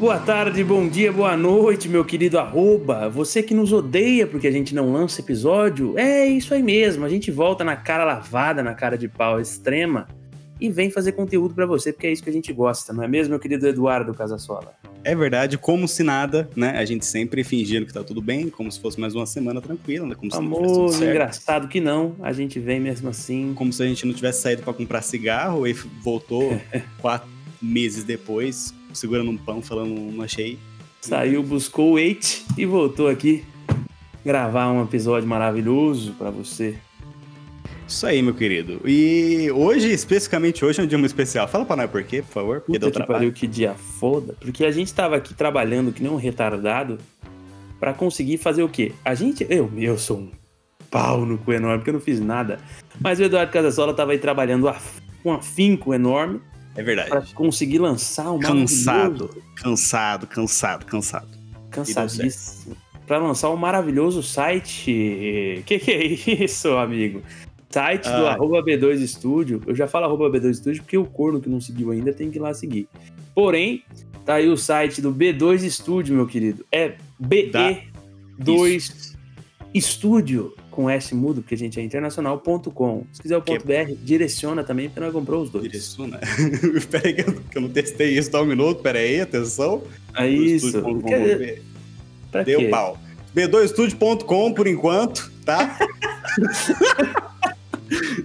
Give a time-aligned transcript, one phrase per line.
[0.00, 3.10] Boa tarde, bom dia, boa noite, meu querido arroba.
[3.10, 7.04] Você que nos odeia porque a gente não lança episódio, é isso aí mesmo.
[7.04, 10.08] A gente volta na cara lavada, na cara de pau extrema
[10.58, 13.08] e vem fazer conteúdo para você, porque é isso que a gente gosta, não é
[13.08, 14.72] mesmo, meu querido Eduardo Casasola?
[15.04, 16.78] É verdade, como se nada, né?
[16.78, 20.06] A gente sempre fingindo que tá tudo bem, como se fosse mais uma semana tranquila,
[20.06, 20.14] né?
[20.14, 21.10] Como se tudo certo.
[21.10, 23.52] engraçado que não, a gente vem mesmo assim.
[23.54, 26.58] Como se a gente não tivesse saído para comprar cigarro e voltou
[27.02, 27.28] quatro
[27.60, 30.58] meses depois, segurando um pão, falando não achei.
[31.00, 33.44] Saiu, buscou o Eight e voltou aqui
[34.24, 36.76] gravar um episódio maravilhoso para você.
[37.88, 38.80] Isso aí, meu querido.
[38.84, 41.48] E hoje, especificamente hoje, é um dia muito especial.
[41.48, 42.60] Fala pra nós por quê, por favor.
[42.60, 44.36] Porque Puta deu que pariu, que dia foda.
[44.40, 46.98] Porque a gente tava aqui trabalhando que nem um retardado
[47.80, 48.92] para conseguir fazer o quê?
[49.04, 49.44] A gente...
[49.50, 50.30] Eu, eu sou um
[50.88, 52.58] pau no cu enorme, porque eu não fiz nada.
[53.00, 54.72] Mas o Eduardo Casasola tava aí trabalhando
[55.22, 56.40] com um afinco enorme.
[56.80, 57.10] É verdade.
[57.10, 58.40] Pra conseguir lançar uma...
[58.40, 61.28] Cansado, cansado, cansado, cansado.
[61.70, 62.74] Cansadíssimo.
[63.06, 65.62] Pra lançar um maravilhoso site.
[65.66, 66.06] Que que é
[66.42, 67.22] isso, amigo?
[67.68, 68.32] Site do ah.
[68.32, 69.60] arroba B2 Studio.
[69.66, 72.38] Eu já falo arroba B2 Studio porque o corno que não seguiu ainda tem que
[72.38, 72.88] ir lá seguir.
[73.34, 73.84] Porém,
[74.24, 76.64] tá aí o site do B2 Studio, meu querido.
[76.72, 79.14] É BE2
[79.76, 83.04] Studio com S mudo, porque a gente é internacional.com.
[83.12, 83.66] Se quiser o ponto que...
[83.66, 85.64] .br, direciona também, porque nós comprou os dois.
[85.64, 86.18] Direciona?
[86.74, 89.82] Espera aí que eu não testei isso, dá um minuto, pera aí, atenção.
[90.16, 90.80] É isso.
[92.46, 92.68] Deu quê?
[92.70, 92.98] pau.
[93.36, 95.78] B2studio.com por enquanto, tá?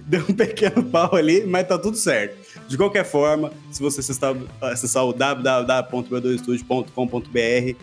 [0.06, 2.38] Deu um pequeno pau ali, mas tá tudo certo.
[2.68, 4.00] De qualquer forma, se você
[4.62, 7.76] acessar o www.b2studio.com.br,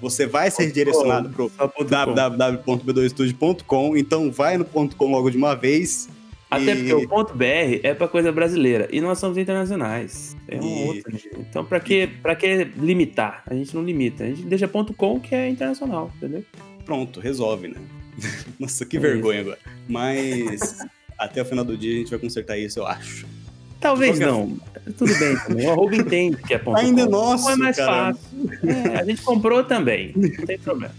[0.00, 1.50] você vai ser direcionado para o
[1.84, 6.08] www.b2studio.com, então vai no ponto .com logo de uma vez.
[6.50, 6.76] Até e...
[6.76, 7.44] porque o ponto .br
[7.82, 10.36] é para coisa brasileira e nós somos internacionais.
[10.48, 10.88] É um e...
[10.88, 11.18] outro.
[11.38, 13.42] Então para que para que limitar?
[13.46, 16.44] A gente não limita, a gente deixa ponto .com que é internacional, entendeu?
[16.84, 17.76] Pronto, resolve, né?
[18.58, 19.50] Nossa, que é vergonha isso.
[19.50, 19.58] agora.
[19.88, 20.78] Mas
[21.18, 23.26] até o final do dia a gente vai consertar isso, eu acho.
[23.80, 24.56] Talvez não.
[24.96, 25.66] Tudo bem também.
[25.66, 28.18] O arroba entende que é ponto Ainda é nosso, Não é mais caramba.
[28.18, 28.68] fácil.
[28.68, 30.12] É, a gente comprou também.
[30.16, 30.94] Não tem problema.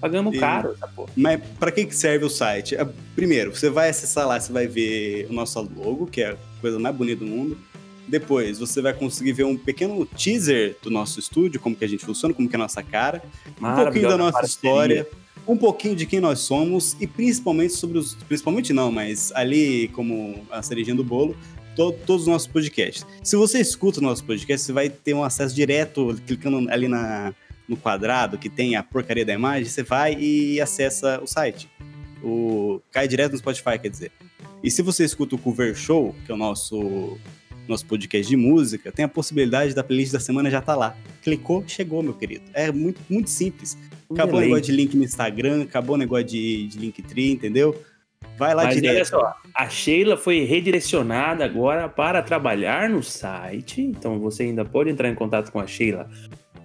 [0.00, 1.10] Pagamos e, caro essa porra.
[1.14, 2.74] Mas para que serve o site?
[2.74, 6.36] É, primeiro, você vai acessar lá, você vai ver o nosso logo, que é a
[6.60, 7.58] coisa mais bonita do mundo.
[8.08, 12.04] Depois, você vai conseguir ver um pequeno teaser do nosso estúdio, como que a gente
[12.04, 13.22] funciona, como que é a nossa cara,
[13.60, 15.06] um pouquinho da nossa história
[15.46, 18.14] um pouquinho de quem nós somos e principalmente sobre os.
[18.14, 21.36] Principalmente não, mas ali, como a cerejinha do bolo,
[21.80, 23.06] to, todos os nossos podcasts.
[23.22, 27.34] Se você escuta o nosso podcast, você vai ter um acesso direto, clicando ali na,
[27.66, 31.70] no quadrado que tem a porcaria da imagem, você vai e acessa o site.
[32.22, 34.12] O, cai direto no Spotify, quer dizer.
[34.62, 37.18] E se você escuta o Cover Show, que é o nosso
[37.68, 40.96] nosso podcast de música, tem a possibilidade da playlist da semana já tá lá.
[41.22, 42.42] Clicou, chegou, meu querido.
[42.52, 43.78] É muito, muito simples.
[44.10, 47.80] Acabou o negócio de link no Instagram, acabou o negócio de, de Linktree, entendeu?
[48.40, 48.94] Vai lá Mas direto.
[48.94, 54.88] olha só, a Sheila foi redirecionada agora para trabalhar no site, então você ainda pode
[54.88, 56.08] entrar em contato com a Sheila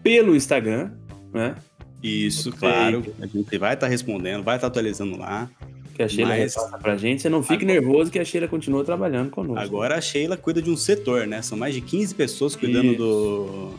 [0.02, 0.91] pelo Instagram,
[1.34, 1.53] né?
[2.02, 3.03] Isso, claro.
[3.19, 5.50] A gente vai estar tá respondendo, vai estar tá atualizando lá.
[5.94, 6.56] Que a Sheila mas...
[6.56, 7.22] repassa pra gente.
[7.22, 7.81] Você não fique agora...
[7.81, 9.62] nervoso que a Sheila continua trabalhando conosco.
[9.62, 11.42] Agora a Sheila cuida de um setor, né?
[11.42, 13.74] São mais de 15 pessoas cuidando do,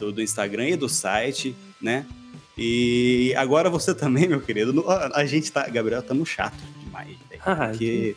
[0.00, 2.06] do, do Instagram e do site, né?
[2.56, 4.82] E agora você também, meu querido.
[5.12, 5.68] A gente tá.
[5.68, 6.77] Gabriel, tá no chato
[7.38, 7.58] demais.
[7.60, 8.16] Ah, porque,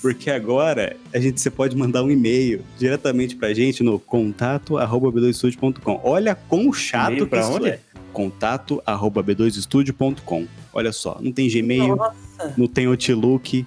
[0.00, 6.00] porque agora a gente, você pode mandar um e-mail diretamente pra gente no contato b2studio.com.
[6.04, 7.68] Olha quão chato que isso onde?
[7.68, 7.80] é.
[8.12, 10.46] Contato b2studio.com.
[10.72, 12.54] Olha só, não tem Gmail, Nossa.
[12.56, 13.66] não tem Outlook,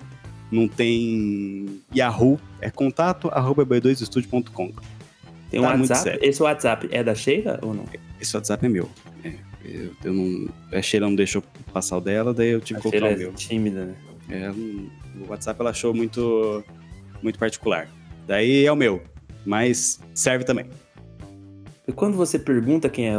[0.51, 2.39] não tem Yahoo.
[2.59, 4.71] É contato b2studio.com.
[5.49, 6.19] Tem um tá WhatsApp?
[6.21, 7.85] Esse WhatsApp é da Sheila ou não?
[8.19, 8.89] Esse WhatsApp é meu.
[9.23, 9.33] É.
[9.63, 13.05] Eu, eu não, a Sheila não deixou passar o dela, daí eu tive que colocar
[13.05, 13.29] o é meu.
[13.29, 13.95] É tímida, né?
[14.31, 16.63] É, o WhatsApp ela achou muito,
[17.21, 17.87] muito particular.
[18.25, 19.03] Daí é o meu,
[19.45, 20.65] mas serve também.
[21.87, 23.15] E quando você pergunta quem é,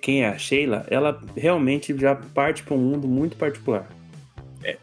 [0.00, 3.88] quem é a Sheila, ela realmente já parte para um mundo muito particular.
[4.64, 4.76] É,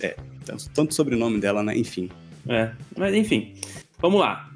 [0.00, 0.16] é, é
[0.74, 1.76] tanto sobrenome dela, né?
[1.76, 2.08] Enfim.
[2.48, 3.54] É, mas enfim.
[3.98, 4.50] Vamos lá.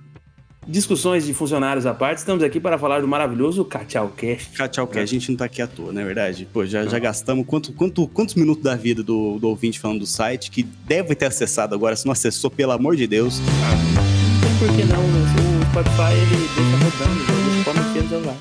[0.67, 4.51] Discussões de funcionários à parte, estamos aqui para falar do maravilhoso Cachalcast.
[4.51, 6.47] Cachalcast, a gente não está aqui à toa, não é verdade?
[6.53, 10.07] Pô, já, já gastamos quanto, quanto, quantos minutos da vida do, do ouvinte falando do
[10.07, 13.41] site, que deve ter acessado agora, se não acessou, pelo amor de Deus.
[13.41, 18.37] Tem por que não, o Spotify ele deixa rodando, ele come cedo lá.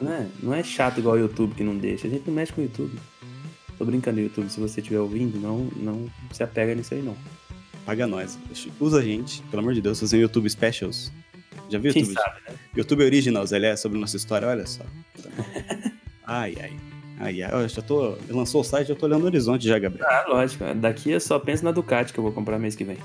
[0.00, 2.52] não, é, não é chato igual o YouTube que não deixa, a gente não mexe
[2.52, 2.98] com o YouTube.
[3.78, 7.16] Tô brincando, YouTube, se você estiver ouvindo, não, não se apega nisso aí não
[7.84, 8.38] paga nós.
[8.80, 11.12] Usa a gente, pelo amor de Deus, fazer YouTube Specials.
[11.68, 12.20] Já viu o Quem YouTube?
[12.20, 12.54] sabe, né?
[12.76, 14.82] YouTube Originals, ele é sobre nossa história, olha só.
[16.26, 16.72] ai, ai.
[17.18, 17.52] Ai, ai.
[17.52, 18.16] Eu já tô.
[18.28, 20.06] Lançou o site, eu tô olhando o horizonte já, Gabriel.
[20.08, 20.64] Ah, lógico.
[20.74, 22.98] Daqui eu só penso na Ducati que eu vou comprar mês que vem.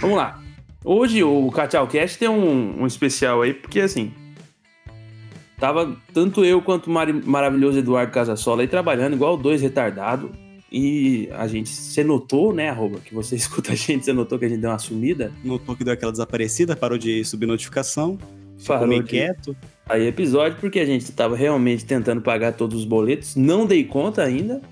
[0.00, 0.42] Vamos lá.
[0.84, 4.12] Hoje o Cachau Cast tem um, um especial aí, porque assim.
[5.58, 10.28] Tava tanto eu quanto o maravilhoso Eduardo Casasola aí trabalhando igual dois retardados.
[10.72, 14.46] E a gente, você notou, né, arroba, que você escuta a gente, você notou que
[14.46, 15.30] a gente deu uma sumida?
[15.44, 18.18] Notou que deu aquela desaparecida, parou de subir notificação,
[18.56, 19.54] ficou Parou meio de- quieto.
[19.86, 23.36] Aí episódio, porque a gente tava realmente tentando pagar todos os boletos.
[23.36, 24.62] Não dei conta ainda,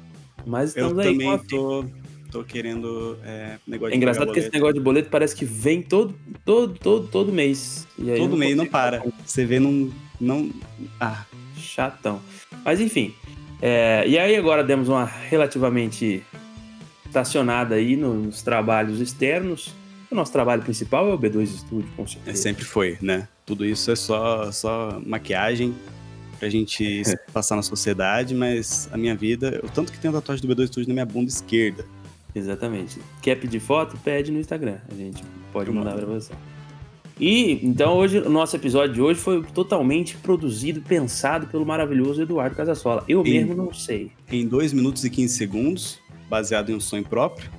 [0.46, 1.84] mas Eu estamos aí com também a tô,
[2.30, 5.82] tô querendo é, negócio É engraçado de que esse negócio de boleto parece que vem
[5.82, 6.14] todo,
[6.46, 7.86] todo, todo, todo mês.
[7.98, 9.02] Aí eu Todo mês não para.
[9.26, 9.90] Você vê, não.
[10.18, 10.50] não
[10.98, 11.26] ah,
[11.58, 12.20] Chatão.
[12.64, 13.12] Mas enfim.
[13.60, 16.22] É, e aí agora demos uma relativamente
[17.06, 19.74] estacionada aí nos trabalhos externos.
[20.10, 22.42] O nosso trabalho principal é o B2 Studio, com é, certeza.
[22.42, 23.28] sempre foi, né?
[23.46, 25.74] Tudo isso é só, só maquiagem
[26.38, 29.60] pra gente se passar na sociedade, mas a minha vida.
[29.62, 31.84] O tanto que tem a tatuagem do B2 Studio na minha bunda esquerda.
[32.34, 32.98] Exatamente.
[33.20, 33.96] Quer pedir foto?
[33.98, 34.78] Pede no Instagram.
[34.90, 35.22] A gente
[35.52, 36.06] pode Eu mandar mando.
[36.06, 36.32] pra você.
[37.20, 42.56] E então hoje o nosso episódio de hoje foi totalmente produzido, pensado pelo maravilhoso Eduardo
[42.56, 43.04] Casasola.
[43.06, 43.30] Eu Sim.
[43.30, 44.10] mesmo não sei.
[44.32, 45.98] Em 2 minutos e 15 segundos,
[46.30, 47.50] baseado em um sonho próprio.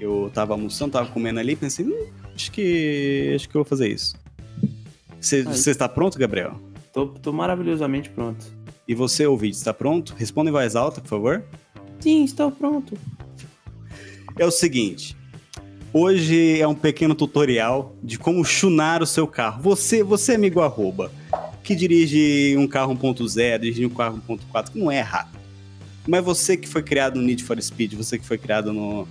[0.00, 3.32] Eu tava almoçando, tava comendo ali e pensei, hum, acho que.
[3.36, 4.16] acho que eu vou fazer isso.
[5.20, 6.60] Você está pronto, Gabriel?
[6.92, 8.44] Tô, tô maravilhosamente pronto.
[8.88, 10.14] E você, ouvinte, está pronto?
[10.18, 11.44] Responda em voz alta, por favor.
[12.00, 12.98] Sim, estou pronto.
[14.36, 15.16] É o seguinte.
[15.98, 19.62] Hoje é um pequeno tutorial de como chunar o seu carro.
[19.62, 21.10] Você, você amigo arroba,
[21.64, 25.38] que dirige um carro 1.0, dirige um carro 1.4, que não é rápido.
[26.06, 29.08] Mas você que foi criado no Need for Speed, você que foi criado no,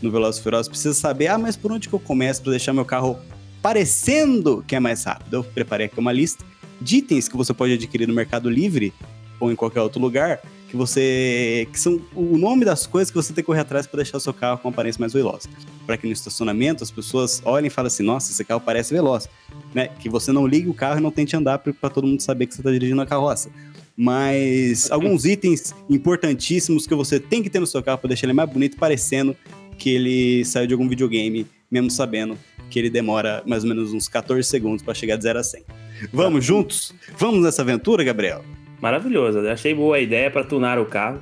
[0.00, 2.84] no Velozes Ferozes, precisa saber, ah, mas por onde que eu começo para deixar meu
[2.84, 3.18] carro
[3.60, 5.34] parecendo que é mais rápido?
[5.34, 6.44] Eu preparei aqui uma lista
[6.80, 8.94] de itens que você pode adquirir no Mercado Livre
[9.40, 13.32] ou em qualquer outro lugar, que você que são o nome das coisas que você
[13.32, 15.48] tem que correr atrás para deixar o seu carro com aparência mais veloz.
[15.84, 19.28] Para que no estacionamento as pessoas olhem e falem assim: "Nossa, esse carro parece veloz",
[19.74, 19.88] né?
[19.98, 22.54] Que você não ligue o carro e não tente andar para todo mundo saber que
[22.54, 23.50] você está dirigindo a carroça.
[23.96, 28.32] Mas alguns itens importantíssimos que você tem que ter no seu carro para deixar ele
[28.32, 29.36] mais bonito, parecendo
[29.76, 32.38] que ele saiu de algum videogame, mesmo sabendo
[32.70, 35.64] que ele demora mais ou menos uns 14 segundos para chegar de 0 a 100.
[36.12, 36.94] Vamos juntos?
[37.18, 38.44] Vamos nessa aventura, Gabriel?
[38.80, 39.38] Maravilhoso.
[39.38, 41.20] Eu Achei boa a ideia para tunar o carro.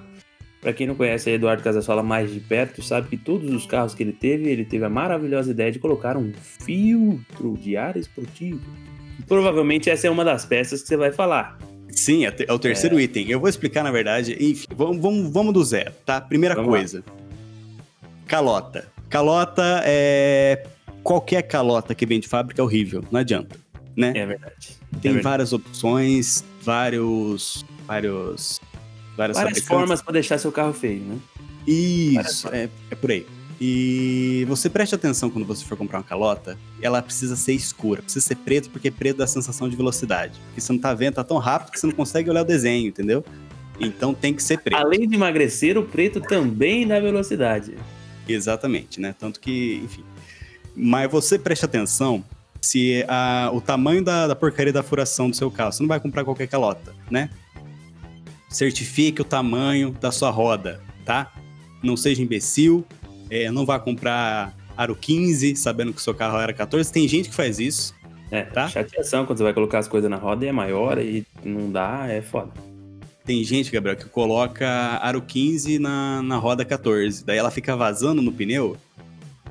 [0.61, 4.03] Para quem não conhece Eduardo Casasola mais de perto, sabe que todos os carros que
[4.03, 8.61] ele teve, ele teve a maravilhosa ideia de colocar um filtro de ar esportivo.
[9.19, 11.57] E provavelmente essa é uma das peças que você vai falar.
[11.91, 13.31] Sim, é te- é o terceiro item.
[13.31, 14.37] Eu vou explicar, na verdade.
[14.41, 16.21] Enfim, vamos, vamos, vamos do zero, tá?
[16.21, 16.79] Primeira Vamos lá.
[16.79, 17.05] coisa.
[18.27, 18.87] Calota.
[19.09, 20.65] Calota é.
[21.03, 23.57] Qualquer calota que vem de fábrica é horrível, não adianta,
[23.97, 24.13] né?
[24.15, 24.77] É verdade.
[25.01, 25.23] Tem é verdade.
[25.23, 27.65] várias opções, vários.
[27.87, 28.61] vários.
[29.17, 31.19] várias, Várias formas para deixar seu carro feio, né?
[31.67, 33.27] Isso, é, é por aí.
[33.61, 38.25] E você preste atenção quando você for comprar uma calota, ela precisa ser escura, precisa
[38.25, 40.39] ser preto, porque preto dá a sensação de velocidade.
[40.47, 42.87] Porque você não tá vendo, tá tão rápido que você não consegue olhar o desenho,
[42.87, 43.25] entendeu?
[43.81, 44.79] Então tem que ser preto.
[44.79, 47.75] Além de emagrecer, o preto também dá velocidade.
[48.29, 49.15] Exatamente, né?
[49.19, 50.05] Tanto que, enfim.
[50.77, 52.23] Mas você preste atenção
[52.61, 55.73] se a- o tamanho da, da porcaria da furação do seu carro.
[55.73, 57.31] Você não vai comprar qualquer calota, né?
[58.49, 61.33] Certifique o tamanho da sua roda, tá?
[61.83, 62.85] Não seja imbecil.
[63.31, 66.91] é, não vá comprar aro 15 sabendo que o seu carro era 14.
[66.91, 67.95] Tem gente que faz isso.
[68.31, 68.67] É, Tá.
[68.69, 72.07] chateação quando você vai colocar as coisas na roda e é maior e não dá,
[72.09, 72.51] é foda.
[73.27, 74.67] Tem gente, Gabriel, que coloca
[75.03, 77.23] aro 15 na, na roda 14.
[77.23, 78.79] Daí ela fica vazando no pneu.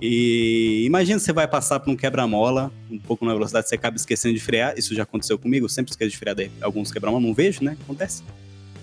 [0.02, 4.34] E imagina você vai passar por um quebra-mola, um pouco na velocidade, você acaba esquecendo
[4.36, 4.74] de frear.
[4.78, 6.36] Isso já aconteceu comigo, eu sempre esqueço de frear.
[6.36, 7.78] Daí alguns quebra-mola, não vejo, né?
[7.84, 8.24] Acontece.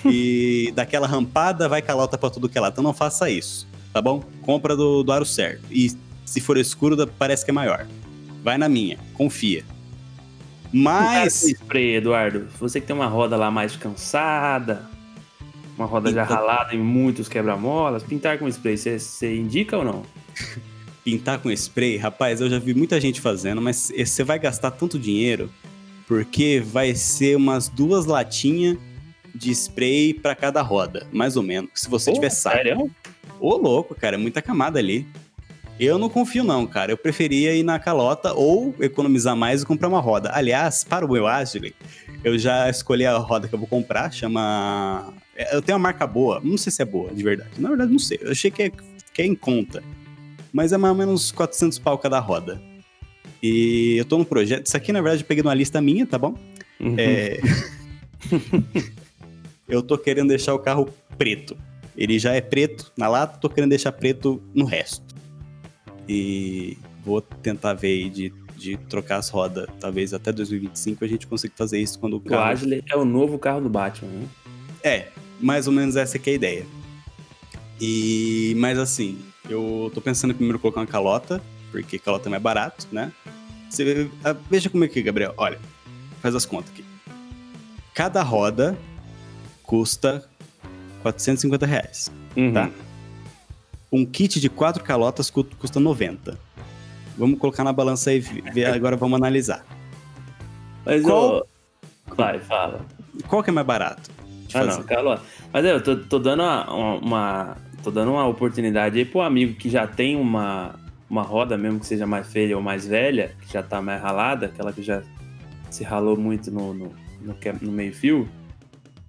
[0.06, 2.68] E daquela rampada vai calota pra tudo que é lá.
[2.68, 4.22] Então não faça isso, tá bom?
[4.42, 5.62] Compra do, do aro certo.
[5.70, 5.90] E
[6.26, 7.86] se for escuro, parece que é maior.
[8.42, 9.64] Vai na minha, confia.
[10.70, 11.44] Mas.
[11.44, 14.82] Spray, Eduardo, você que tem uma roda lá mais cansada,
[15.78, 20.02] uma roda já Então- ralada em muitos quebra-molas, pintar com spray, você indica ou não?
[21.04, 24.98] Pintar com spray, rapaz, eu já vi muita gente fazendo, mas você vai gastar tanto
[24.98, 25.50] dinheiro
[26.06, 28.76] porque vai ser umas duas latinhas
[29.34, 31.70] de spray pra cada roda, mais ou menos.
[31.74, 32.56] Se você Pô, tiver saco.
[32.56, 32.90] sério?
[33.40, 35.06] Ô, louco, cara, é muita camada ali.
[35.78, 36.92] Eu não confio, não, cara.
[36.92, 40.30] Eu preferia ir na calota ou economizar mais e comprar uma roda.
[40.32, 41.74] Aliás, para o meu Agile,
[42.22, 45.12] eu já escolhi a roda que eu vou comprar, chama.
[45.52, 47.50] Eu tenho uma marca boa, não sei se é boa, de verdade.
[47.58, 48.18] Na verdade, não sei.
[48.22, 48.70] Eu achei que é,
[49.12, 49.82] que é em conta.
[50.54, 52.62] Mas é mais ou menos 400 pau cada roda.
[53.42, 54.66] E eu tô no projeto.
[54.66, 56.36] Isso aqui, na verdade, eu peguei numa lista minha, tá bom?
[56.78, 56.94] Uhum.
[56.96, 57.40] É...
[59.68, 61.56] eu tô querendo deixar o carro preto.
[61.96, 65.12] Ele já é preto na lata, tô querendo deixar preto no resto.
[66.08, 69.66] E vou tentar ver aí de, de trocar as rodas.
[69.80, 72.44] Talvez até 2025 a gente consiga fazer isso quando o O carro.
[72.44, 74.28] Agile é o novo carro do Batman, né?
[74.84, 75.08] É,
[75.40, 76.66] mais ou menos essa que é a ideia.
[77.80, 82.42] E, mas assim, eu tô pensando em primeiro colocar uma calota, porque calota é mais
[82.42, 83.12] barato, né?
[83.68, 85.58] Você, ah, veja como é que, Gabriel, olha,
[86.22, 86.84] faz as contas aqui.
[87.92, 88.76] Cada roda
[89.62, 90.24] custa
[91.02, 92.10] 450 reais.
[92.36, 92.52] Uhum.
[92.52, 92.70] Tá.
[93.92, 96.38] Um kit de quatro calotas cu- custa 90.
[97.16, 99.64] Vamos colocar na balança aí, ver, agora vamos analisar.
[100.84, 101.46] Mas Qual- eu...
[102.16, 102.84] Vai, fala.
[103.28, 104.10] Qual que é mais barato?
[104.48, 104.66] Ah, fazer?
[104.78, 105.20] não, calma.
[105.52, 109.68] Mas eu tô, tô dando uma- uma- Tô dando uma oportunidade aí pro amigo que
[109.68, 110.74] já tem uma,
[111.08, 114.46] uma roda, mesmo que seja mais feia ou mais velha, que já tá mais ralada,
[114.46, 115.02] aquela que já
[115.70, 118.26] se ralou muito no, no, no, que- no meio-fio.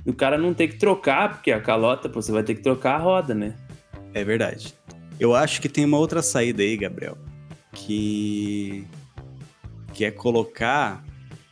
[0.06, 2.96] O cara não tem que trocar, porque a calota, pô, você vai ter que trocar
[2.96, 3.56] a roda, né?
[4.14, 4.74] É verdade.
[5.20, 7.18] Eu acho que tem uma outra saída aí, Gabriel,
[7.74, 8.86] que
[9.94, 11.02] que é colocar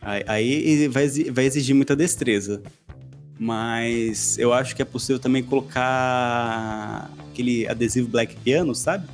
[0.01, 2.61] aí- vai exigir muita destreza.
[3.39, 9.07] Mas eu acho que é possível também colocar aquele adesivo black piano, sabe?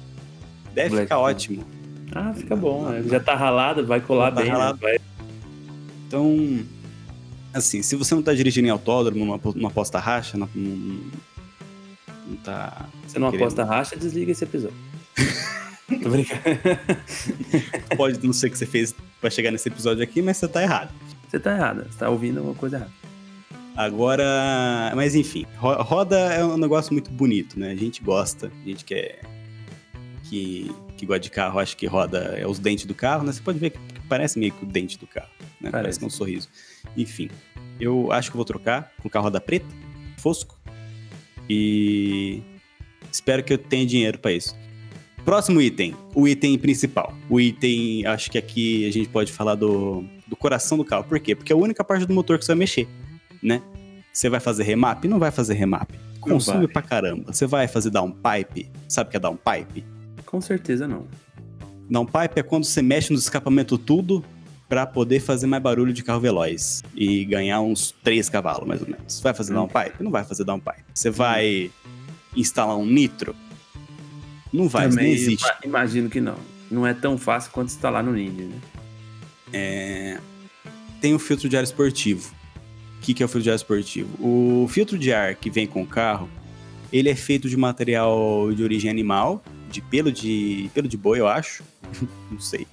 [0.73, 1.29] Deve Black ficar piano.
[1.29, 1.65] ótimo.
[2.11, 2.89] Ah, fica bom.
[2.89, 3.03] né?
[3.07, 4.49] Já tá ralado, vai colar tá bem.
[4.49, 4.77] ralado.
[4.81, 4.81] Né?
[4.81, 4.99] Vai...
[6.07, 6.65] Então,
[7.53, 10.99] assim, se você não tá dirigindo em autódromo, numa, numa posta racha, não, não,
[12.27, 13.45] não tá Você não Querendo.
[13.45, 14.77] aposta racha, desliga esse episódio.
[16.03, 16.41] Tô brincando.
[17.97, 20.91] Pode não ser que você fez pra chegar nesse episódio aqui, mas você tá errado.
[21.27, 21.85] Você tá errado.
[21.89, 22.91] Você tá ouvindo uma coisa errada.
[23.79, 27.71] Agora, mas enfim, ro- roda é um negócio muito bonito, né?
[27.71, 29.21] A gente gosta, a gente quer
[30.25, 33.31] que, que gosta de carro, acha que roda é os dentes do carro, né?
[33.31, 35.29] Você pode ver que parece meio que o dente do carro,
[35.61, 35.71] né?
[35.71, 35.99] Parece, Parece.
[35.99, 36.49] que é um sorriso.
[36.97, 37.29] Enfim,
[37.79, 39.65] eu acho que vou trocar com carro roda preta,
[40.17, 40.59] fosco,
[41.49, 42.41] e
[43.09, 44.57] espero que eu tenha dinheiro pra isso.
[45.23, 47.13] Próximo item, o item principal.
[47.29, 51.03] O item, acho que aqui a gente pode falar do, do coração do carro.
[51.05, 51.33] Por quê?
[51.35, 52.87] Porque é a única parte do motor que você vai mexer,
[53.41, 53.61] né?
[54.11, 55.05] Você vai fazer remap?
[55.05, 55.89] Não vai fazer remap.
[56.19, 56.67] Consome vai.
[56.73, 57.31] pra caramba.
[57.33, 58.69] Você vai fazer downpipe?
[58.87, 59.85] Sabe o que é downpipe?
[60.25, 61.07] Com certeza não.
[61.89, 64.23] Downpipe é quando você mexe no escapamento tudo
[64.67, 68.87] pra poder fazer mais barulho de carro veloz e ganhar uns 3 cavalos, mais ou
[68.87, 69.19] menos.
[69.21, 69.55] Vai fazer Hum.
[69.67, 70.03] downpipe?
[70.03, 70.83] Não vai fazer downpipe.
[70.93, 71.71] Você vai
[72.35, 73.35] instalar um nitro?
[74.53, 75.43] Não vai, Também nem existe.
[75.43, 76.35] ima- Imagino que não.
[76.69, 78.59] Não é tão fácil quanto instalar no Ninja, né?
[79.53, 80.17] É,
[81.01, 82.31] Tem o filtro de ar esportivo.
[82.99, 84.09] O que, que é o filtro de ar esportivo?
[84.19, 86.29] O filtro de ar que vem com o carro,
[86.91, 89.41] ele é feito de material de origem animal,
[89.71, 91.63] de pelo de pelo de boi, eu acho.
[92.29, 92.67] Não sei.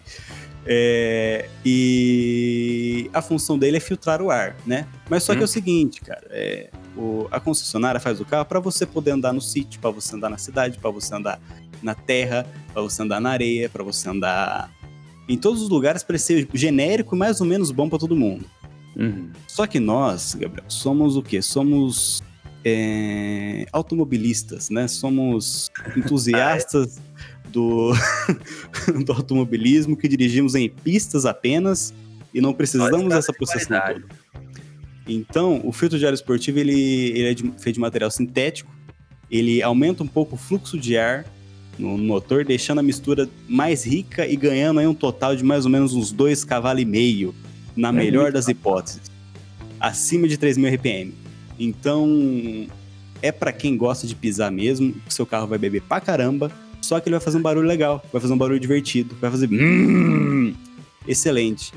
[0.69, 4.87] É, e a função dele é filtrar o ar, né?
[5.09, 5.45] Mas só que é Hum.
[5.45, 9.41] o seguinte, cara, é, o- a concessionária faz o carro para você poder andar no
[9.41, 11.41] sítio, para você andar na cidade, para você andar
[11.81, 14.69] na terra, para você andar na areia, para você andar
[15.29, 18.45] em todos os lugares para ser genérico e mais ou menos bom para todo mundo.
[18.97, 19.31] Uhum.
[19.47, 21.43] Só que nós, Gabriel, somos o quê?
[21.43, 22.23] Somos
[22.65, 24.89] é, automobilistas, né?
[24.89, 26.99] Somos entusiastas
[27.53, 27.93] do,
[29.05, 31.95] do automobilismo que dirigimos em pistas apenas
[32.33, 33.53] e não precisamos dessa toda.
[35.09, 36.73] Então, o filtro de ar esportivo ele,
[37.11, 38.75] ele é de- feito de material sintético,
[39.31, 41.25] ele aumenta um pouco o fluxo de ar
[41.79, 45.71] no motor, deixando a mistura mais rica e ganhando aí um total de mais ou
[45.71, 47.35] menos uns 2 cavalos e meio,
[47.77, 49.03] na É melhor das hipóteses.
[49.79, 51.15] Acima de 3.000 RPM.
[51.59, 52.67] Então,
[53.23, 56.99] é pra quem gosta de pisar mesmo, que seu carro vai beber pra caramba, só
[57.01, 59.49] que ele vai fazer um barulho legal, vai fazer um barulho divertido, vai fazer...
[59.51, 60.55] "Hum",
[61.07, 61.73] excelente.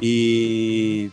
[0.00, 1.10] E...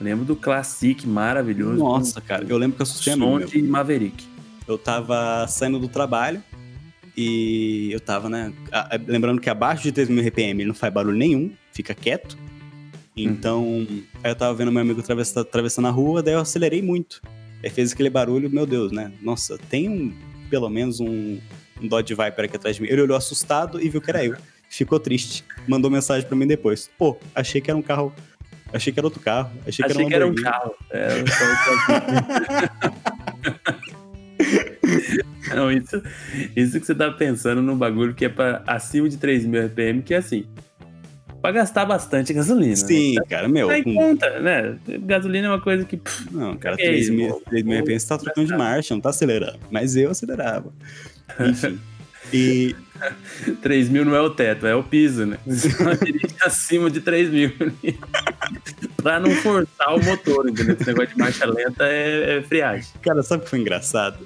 [0.00, 1.78] Lembro do Classic maravilhoso.
[1.78, 4.24] Nossa, cara, eu lembro que eu assustei som de Maverick.
[4.66, 6.42] eu tava saindo do trabalho
[7.16, 8.52] e eu tava, né?
[9.06, 12.36] lembrando que abaixo de 3.000 RPM ele não faz barulho nenhum, fica quieto.
[13.16, 13.86] Então,
[14.22, 17.20] aí eu tava vendo meu amigo atravessa- atravessando a rua, daí eu acelerei muito.
[17.62, 19.12] Aí fez aquele barulho, meu Deus, né?
[19.22, 20.12] Nossa, tem um,
[20.50, 21.38] pelo menos um,
[21.80, 22.88] um Dodge Viper aqui atrás de mim.
[22.90, 24.36] Ele olhou assustado e viu que era eu.
[24.68, 25.44] Ficou triste.
[25.68, 26.90] Mandou mensagem pra mim depois.
[26.98, 28.12] Pô, achei que era um carro.
[28.72, 29.50] Achei que era outro carro.
[29.66, 30.74] Achei, Achei que que era um carro.
[30.90, 31.24] Era um
[35.54, 36.02] Não, isso,
[36.56, 40.02] isso que você tá pensando no bagulho que é pra acima de 3 mil RPM,
[40.02, 40.46] que é assim,
[41.44, 42.74] pra gastar bastante gasolina.
[42.74, 43.22] Sim, né?
[43.28, 43.68] cara, meu.
[43.68, 44.76] Tá em com- conta, né?
[45.00, 45.98] Gasolina é uma coisa que.
[45.98, 48.56] pff, Não, cara, É 3 isso, mil, vou- 3 mil RPM você tá trocando de
[48.56, 49.58] marcha, não tá acelerando.
[49.70, 50.72] Mas eu acelerava.
[51.38, 51.78] Enfim.
[52.32, 52.74] e
[53.60, 55.36] 3 mil não é o teto, é o piso, né?
[55.46, 55.68] Você
[56.42, 57.52] acima de 3 mil.
[58.96, 60.76] pra não forçar o motor, entendeu?
[60.80, 62.88] Esse negócio de marcha lenta é, é friagem.
[63.02, 64.16] Cara, sabe o que foi engraçado?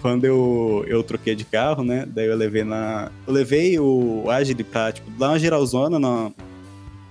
[0.00, 2.06] Quando eu, eu troquei de carro, né?
[2.06, 3.12] Daí eu levei na.
[3.26, 6.32] Eu levei o Agile pra, tipo, dar uma geralzona na,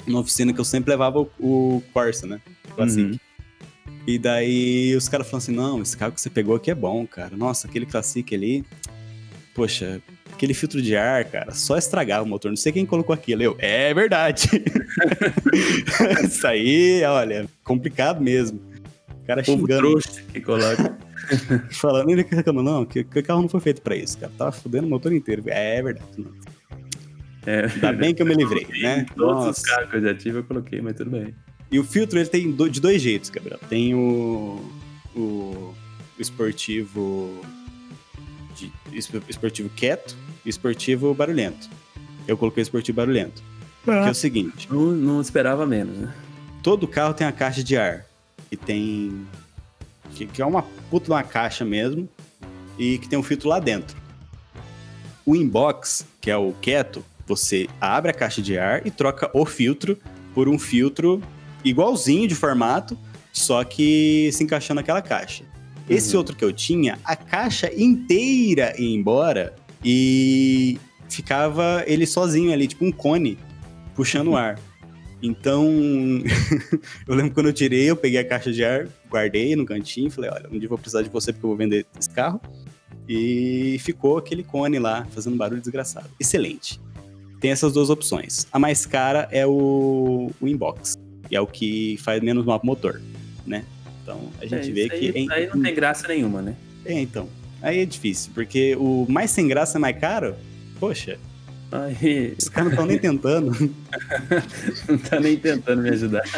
[0.08, 2.42] na oficina que eu sempre levava o, o Corsa, né?
[2.76, 3.04] Classic.
[3.04, 3.20] Uhum.
[4.08, 7.06] E daí os caras falaram assim: não, esse carro que você pegou aqui é bom,
[7.06, 7.38] cara.
[7.38, 8.66] Nossa, aquele Classic ali.
[9.54, 10.02] Poxa,
[10.34, 12.50] aquele filtro de ar, cara, só estragava o motor.
[12.50, 13.44] Não sei quem colocou aquilo.
[13.44, 14.50] Eu, é verdade.
[16.26, 18.60] Isso aí, olha, complicado mesmo.
[19.22, 19.90] O cara xingando.
[19.90, 20.98] Trouxa que coloca.
[21.72, 24.32] Falando, ele reclamando, não, que, que o carro não foi feito pra isso, cara.
[24.38, 25.44] Tava fudendo o motor inteiro.
[25.48, 26.08] É verdade.
[26.18, 26.32] Não.
[27.46, 27.66] É.
[27.66, 29.06] Ainda bem que eu me livrei, né?
[29.16, 29.62] Todos Nossa.
[29.62, 31.34] os carros que eu já tive eu coloquei, mas tudo bem.
[31.72, 33.60] E o filtro ele tem de dois jeitos, Gabriel.
[33.70, 34.60] Tem o,
[35.16, 35.76] o, o
[36.20, 37.42] esportivo
[38.56, 38.72] de,
[39.28, 41.70] esportivo quieto e esportivo barulhento.
[42.28, 43.42] Eu coloquei esportivo barulhento.
[43.88, 44.02] Ah.
[44.04, 44.68] Que é o seguinte.
[44.70, 46.14] Não, não esperava menos, né?
[46.62, 48.06] Todo carro tem a caixa de ar.
[48.52, 49.26] E tem.
[50.16, 52.08] Que, que é uma puta uma caixa mesmo.
[52.78, 53.98] E que tem um filtro lá dentro.
[55.26, 59.46] O inbox, que é o quieto, você abre a caixa de ar e troca o
[59.46, 59.98] filtro
[60.34, 61.22] por um filtro
[61.64, 62.98] igualzinho de formato,
[63.32, 65.44] só que se encaixando naquela caixa.
[65.90, 66.20] Esse uhum.
[66.20, 72.86] outro que eu tinha, a caixa inteira ia embora e ficava ele sozinho ali, tipo
[72.86, 73.38] um cone,
[73.96, 74.60] puxando o ar.
[75.22, 75.68] Então,
[77.08, 80.30] eu lembro quando eu tirei, eu peguei a caixa de ar, guardei no cantinho, falei,
[80.30, 82.42] olha, um dia eu vou precisar de você porque eu vou vender esse carro.
[83.08, 86.10] E ficou aquele cone lá, fazendo barulho desgraçado.
[86.20, 86.80] Excelente.
[87.40, 88.48] Tem essas duas opções.
[88.52, 90.96] A mais cara é o, o inbox.
[91.32, 93.02] E é o que faz menos mal pro motor,
[93.46, 93.66] né?
[94.02, 95.32] Então a gente é, vê aí, que.
[95.32, 96.56] Aí não tem graça nenhuma, né?
[96.86, 97.30] É, então.
[97.62, 100.36] Aí é difícil, porque o mais sem graça é mais caro.
[100.80, 101.20] Poxa.
[101.72, 102.36] Aí...
[102.38, 103.52] Os caras não estão nem tentando.
[104.88, 106.24] não tá nem tentando me ajudar.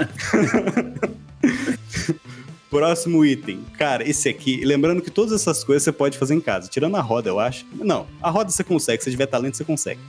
[2.70, 3.66] Próximo item.
[3.78, 7.02] Cara, esse aqui, lembrando que todas essas coisas você pode fazer em casa, tirando a
[7.02, 7.66] roda, eu acho.
[7.74, 10.00] Não, a roda você consegue, se tiver talento, você consegue.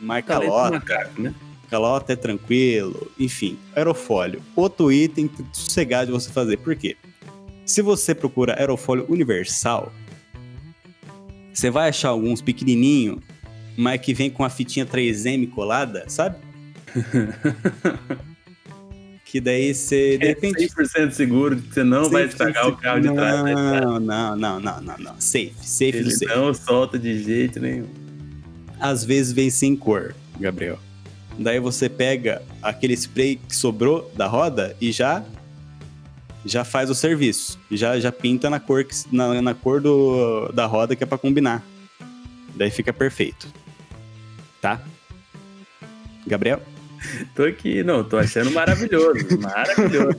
[0.00, 0.70] Marca calota.
[0.70, 1.34] Macaco, né?
[1.70, 4.42] calota é tranquilo, enfim, aerofólio.
[4.54, 6.56] Outro item sossegado de você fazer.
[6.58, 6.96] Por quê?
[7.64, 9.92] Se você procura aerofólio universal,
[11.52, 13.20] você vai achar alguns pequenininho,
[13.76, 16.36] mas que vem com a fitinha 3M colada, sabe?
[19.24, 20.64] que daí você, de é repente...
[20.64, 23.42] É 100% seguro que você não vai estragar o carro de trás.
[23.44, 25.20] Não, não, não, não, não, não.
[25.20, 26.26] Safe, safe Ele safe.
[26.26, 27.88] não solta de jeito nenhum.
[28.80, 30.78] Às vezes vem sem cor, Gabriel.
[31.38, 35.22] Daí você pega aquele spray que sobrou da roda e já
[36.46, 37.58] já faz o serviço.
[37.70, 41.18] Já, já pinta na cor, que, na, na cor do, da roda que é para
[41.18, 41.62] combinar.
[42.54, 43.48] Daí fica perfeito.
[44.66, 44.80] Tá?
[46.26, 46.60] Gabriel?
[47.36, 50.18] Tô aqui, não, tô achando maravilhoso, maravilhoso.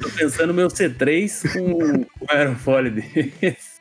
[0.00, 3.74] tô pensando no meu C3 com, com aerofólio desse.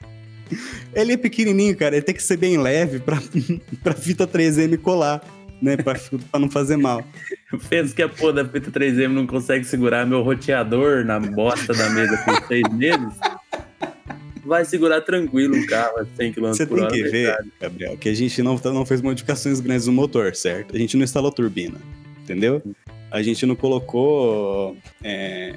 [0.94, 3.18] Ele é pequenininho, cara, ele tem que ser bem leve pra,
[3.82, 5.20] pra fita 3M colar
[5.64, 5.78] né?
[5.78, 5.96] Pra,
[6.30, 7.04] pra não fazer mal.
[7.70, 11.90] Penso que a porra da fita 3M não consegue segurar meu roteador na bosta da
[11.90, 13.18] mesa por seis meses.
[14.46, 16.54] Vai segurar tranquilo um carro a 100 km por hora.
[16.54, 20.36] Você tem que ver, Gabriel, que a gente não, não fez modificações grandes no motor,
[20.36, 20.76] certo?
[20.76, 21.80] A gente não instalou turbina,
[22.22, 22.62] entendeu?
[23.10, 24.76] A gente não colocou.
[25.04, 25.56] É...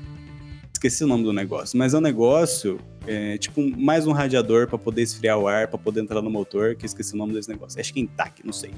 [0.73, 4.77] Esqueci o nome do negócio, mas é um negócio, é, tipo, mais um radiador para
[4.77, 7.81] poder esfriar o ar, para poder entrar no motor, que esqueci o nome desse negócio.
[7.81, 8.73] Acho que é Intac, não sei.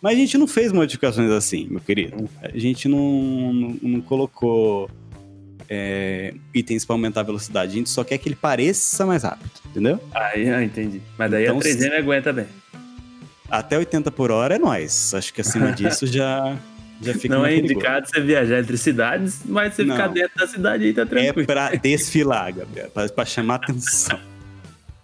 [0.00, 2.28] Mas a gente não fez modificações assim, meu querido.
[2.42, 4.90] A gente não, não, não colocou
[5.68, 7.72] é, itens para aumentar a velocidade.
[7.72, 10.00] A gente só quer que ele pareça mais rápido, entendeu?
[10.12, 11.00] Aí, ah, entendi.
[11.18, 12.46] Mas daí então, a 3M aguenta bem.
[13.48, 15.14] Até 80 por hora é nós.
[15.14, 16.56] Acho que acima disso já,
[17.00, 19.94] já fica Não é indicado você viajar entre cidades, mas você não.
[19.94, 21.40] ficar dentro da cidade aí tá tranquilo.
[21.40, 24.18] É pra desfilar, Gabriel, pra, pra chamar atenção.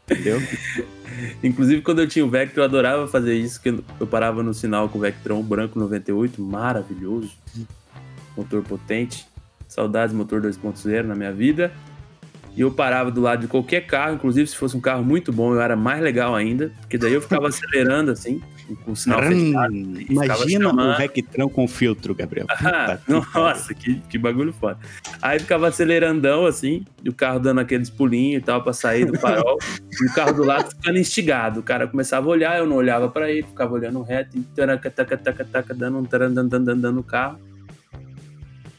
[0.04, 0.40] Entendeu?
[1.42, 4.88] Inclusive, quando eu tinha o Vectron, eu adorava fazer isso, que eu parava no sinal
[4.88, 7.30] com o Vectron branco 98, maravilhoso.
[8.36, 9.26] Motor potente.
[9.70, 11.72] Saudades motor 2.0 na minha vida.
[12.56, 15.54] E eu parava do lado de qualquer carro, inclusive se fosse um carro muito bom,
[15.54, 18.42] eu era mais legal ainda, porque daí eu ficava acelerando assim,
[18.84, 19.72] com o sinal fechado.
[19.72, 22.46] Imagina um Vectron com filtro, Gabriel.
[22.60, 24.78] Ah, nossa, que, que bagulho foda.
[25.22, 29.16] Aí ficava acelerandão assim, e o carro dando aqueles pulinhos e tal pra sair do
[29.16, 29.58] farol,
[30.00, 31.60] e o carro do lado ficando instigado.
[31.60, 34.90] O cara começava a olhar, eu não olhava para ele, ficava olhando reto, e taca,
[34.90, 37.38] taca, taca, taca, dando um dando no carro.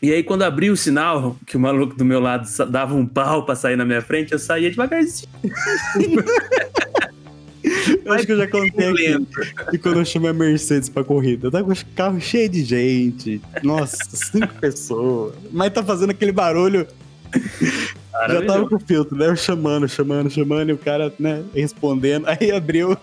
[0.01, 3.45] E aí, quando abri o sinal, que o maluco do meu lado dava um pau
[3.45, 5.29] pra sair na minha frente, eu saía devagarzinho.
[8.03, 9.27] Eu acho que eu já contei aqui.
[9.73, 12.63] E quando eu chamei a Mercedes pra corrida, eu tava com o carro cheio de
[12.63, 13.39] gente.
[13.61, 15.35] Nossa, cinco pessoas.
[15.51, 16.87] Mas tá fazendo aquele barulho.
[18.27, 19.27] Já tava com o filtro, né?
[19.27, 22.25] Eu chamando, chamando, chamando, e o cara, né, respondendo.
[22.27, 22.97] Aí abriu.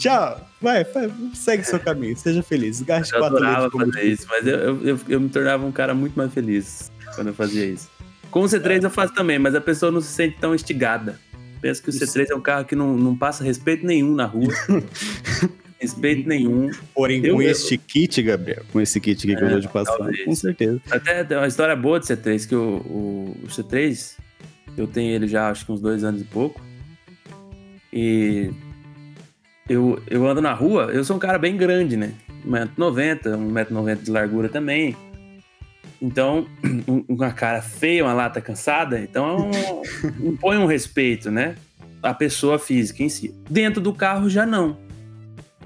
[0.00, 2.80] Tchau, vai, vai, segue seu caminho, seja feliz.
[2.80, 5.94] Gaste eu quatro adorava fazer isso, mas eu, eu, eu, eu me tornava um cara
[5.94, 7.90] muito mais feliz quando eu fazia isso.
[8.30, 11.20] Com o C3 eu faço também, mas a pessoa não se sente tão instigada.
[11.60, 14.48] Penso que o C3 é um carro que não, não passa respeito nenhum na rua.
[15.78, 16.70] respeito nenhum.
[16.94, 19.60] Porém, eu, com este kit, Gabriel, com esse kit aqui é, que eu é, vou
[19.60, 20.24] te passar, talvez.
[20.24, 20.80] com certeza.
[20.90, 24.16] Até tem uma história boa de C3, que o, o, o, C3,
[24.78, 26.58] eu tenho ele já acho que uns dois anos e pouco.
[27.92, 28.50] E
[29.70, 32.12] eu, eu ando na rua, eu sou um cara bem grande, né?
[32.44, 34.96] 1,90m, 1,90m de largura também.
[36.02, 36.44] Então,
[37.08, 39.48] uma cara feia, uma lata cansada, então
[40.18, 41.54] impõe um respeito, né?
[42.02, 43.32] A pessoa física em si.
[43.48, 44.76] Dentro do carro já não.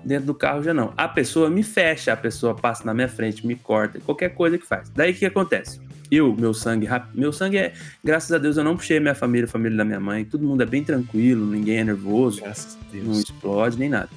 [0.04, 0.92] Dentro do carro já não.
[0.98, 4.66] A pessoa me fecha, a pessoa passa na minha frente, me corta, qualquer coisa que
[4.66, 4.90] faz.
[4.90, 5.80] Daí o que acontece?
[6.14, 7.72] Eu, meu sangue, meu sangue é,
[8.02, 10.62] graças a Deus, eu não puxei minha família, a família da minha mãe, todo mundo
[10.62, 12.42] é bem tranquilo, ninguém é nervoso,
[12.92, 14.10] não explode nem nada.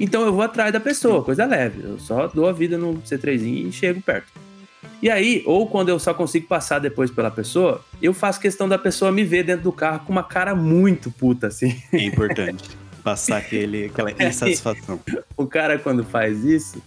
[0.00, 1.82] Então eu vou atrás da pessoa, coisa leve.
[1.82, 4.30] Eu só dou a vida no C3 e chego perto.
[5.00, 8.78] E aí, ou quando eu só consigo passar depois pela pessoa, eu faço questão da
[8.78, 11.80] pessoa me ver dentro do carro com uma cara muito puta, assim.
[11.92, 12.68] É importante.
[13.02, 15.00] Passar aquele, aquela insatisfação.
[15.36, 16.82] o cara, quando faz isso,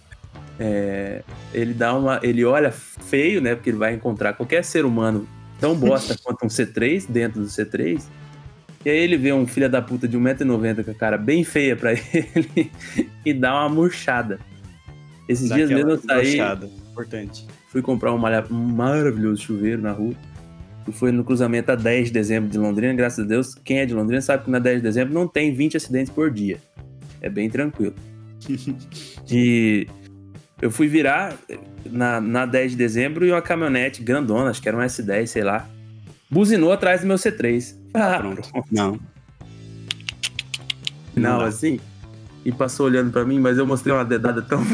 [0.58, 2.20] é, ele dá uma.
[2.22, 3.54] Ele olha feio, né?
[3.54, 5.26] Porque ele vai encontrar qualquer ser humano
[5.60, 8.02] tão bosta quanto um C3 dentro do C3.
[8.84, 11.76] E aí ele vê um filho da puta de 1,90m com a cara bem feia
[11.76, 12.70] pra ele
[13.24, 14.40] e dá uma murchada.
[15.28, 16.38] Esses dias mesmo eu saí.
[16.90, 20.14] Importante Fui comprar um, um maravilhoso chuveiro na rua.
[20.86, 22.92] E foi no cruzamento a 10 de dezembro de Londrina.
[22.92, 25.54] Graças a Deus, quem é de Londrina sabe que na 10 de dezembro não tem
[25.54, 26.58] 20 acidentes por dia.
[27.20, 27.94] É bem tranquilo.
[29.30, 29.86] e
[30.62, 31.36] eu fui virar
[31.84, 35.42] na, na 10 de dezembro e uma caminhonete grandona, acho que era um S10, sei
[35.42, 35.68] lá,
[36.30, 37.74] buzinou atrás do meu C3.
[37.92, 38.48] Ah, pronto.
[38.70, 39.00] Não.
[41.16, 41.80] Não, não assim.
[42.44, 44.62] E passou olhando para mim, mas eu mostrei uma dedada tão.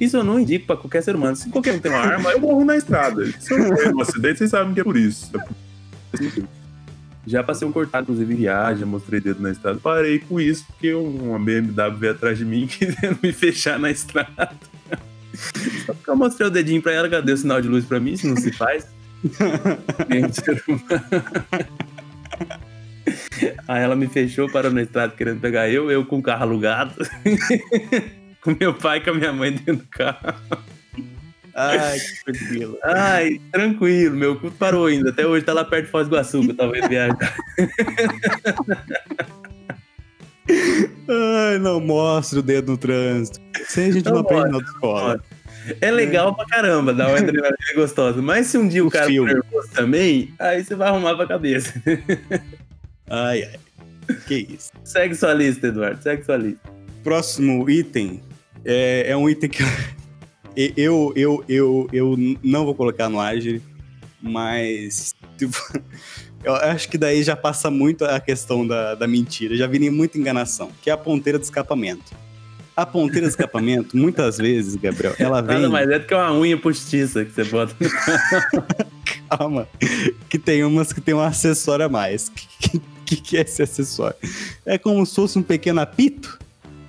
[0.00, 1.34] Isso eu não indico pra qualquer ser humano.
[1.34, 3.26] Se qualquer um tem uma arma, eu morro na estrada.
[3.40, 5.32] Se eu morrer num acidente, vocês sabem que é por isso.
[7.26, 9.78] Já passei um cortado, inclusive, em viagem, mostrei dedo na estrada.
[9.82, 14.50] Parei com isso, porque uma BMW veio atrás de mim querendo me fechar na estrada.
[15.86, 18.16] Só porque eu mostrei o dedinho pra ela, cadê o sinal de luz pra mim?
[18.16, 18.86] Se não se faz.
[23.66, 26.94] Aí ela me fechou, parou na estrada querendo pegar eu, eu com o carro alugado
[28.40, 30.34] com meu pai e com a minha mãe dentro do carro.
[31.54, 32.78] Ai, que tranquilo.
[32.82, 35.10] Ai, tranquilo, meu cu parou ainda.
[35.10, 37.36] Até hoje tá lá perto de Foz do Iguaçu, que eu tava indo viajar.
[41.08, 43.40] Ai, não mostra o dedo no trânsito.
[43.66, 45.22] Sem a gente não, não aprende na escola.
[45.80, 46.34] É legal é.
[46.34, 48.20] pra caramba, dá uma adrenalina gostosa.
[48.20, 51.26] Mas se um dia o, o cara for nervoso também, aí você vai arrumar pra
[51.26, 51.72] cabeça.
[53.08, 53.60] Ai, ai.
[54.26, 54.72] Que isso.
[54.82, 56.02] Segue sua lista, Eduardo.
[56.02, 56.60] Segue sua lista.
[57.02, 58.22] Próximo item
[58.64, 59.62] é, é um item que
[60.56, 63.62] eu, eu, eu, eu não vou colocar no Agile,
[64.20, 65.56] mas tipo,
[66.42, 70.18] eu acho que daí já passa muito a questão da, da mentira, já vi muita
[70.18, 72.12] enganação, que é a ponteira de escapamento.
[72.76, 75.56] A ponteira de escapamento, muitas vezes, Gabriel, ela vem.
[75.56, 77.74] Nada mais é do que uma unha postiça que você bota
[79.30, 79.68] Calma.
[80.28, 82.28] Que tem umas que tem um acessório a mais.
[82.28, 84.16] O que, que, que, é esse acessório?
[84.66, 86.38] É como se fosse um pequeno apito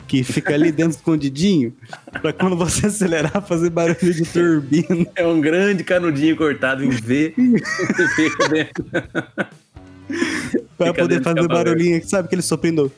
[0.07, 1.73] que fica ali dentro escondidinho,
[2.21, 5.07] para quando você acelerar fazer barulho de turbina.
[5.15, 7.33] É um grande canudinho cortado em V.
[10.77, 12.91] para poder fazer barulhinho, sabe aquele soprindo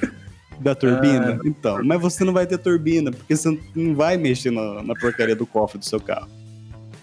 [0.60, 1.40] da turbina?
[1.40, 4.94] Ah, então, mas você não vai ter turbina, porque você não vai mexer na, na
[4.94, 6.28] porcaria do cofre do seu carro.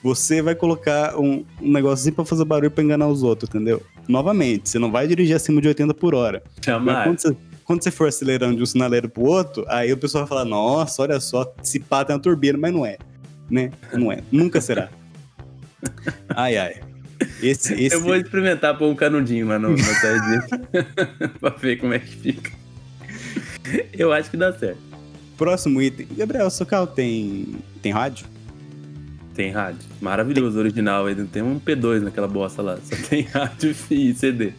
[0.01, 3.83] Você vai colocar um, um negocinho pra fazer barulho pra enganar os outros, entendeu?
[4.07, 6.41] Novamente, você não vai dirigir acima de 80 por hora.
[6.63, 6.85] Jamais.
[6.85, 7.38] Mas quando você,
[7.69, 11.03] quando você for acelerando de um sinaleiro pro outro, aí o pessoal vai falar, nossa,
[11.03, 12.97] olha só, esse pá tem uma turbina, mas não é.
[13.47, 13.69] Né?
[13.93, 14.23] Não é.
[14.32, 14.89] Nunca será.
[16.29, 16.82] Ai, ai.
[17.43, 17.95] Esse, esse...
[17.95, 19.77] Eu vou experimentar pôr um canudinho lá no, no
[21.39, 22.51] pra ver como é que fica.
[23.93, 24.79] Eu acho que dá certo.
[25.38, 26.08] Próximo item.
[26.17, 28.25] Gabriel, seu carro tem, tem rádio?
[29.36, 29.82] Tem rádio.
[30.01, 30.60] Maravilhoso, tem...
[30.60, 31.08] original.
[31.08, 32.79] Ele não tem um P2 naquela bosta lá.
[32.84, 34.53] Só tem rádio e CD.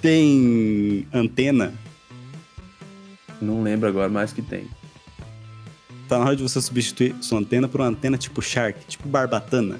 [0.00, 1.72] Tem antena?
[3.42, 4.66] Não lembro agora, mas que tem.
[6.08, 9.78] Tá na hora de você substituir sua antena por uma antena tipo Shark, tipo barbatana.